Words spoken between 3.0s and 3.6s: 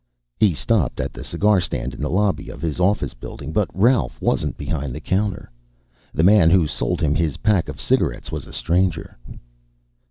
building,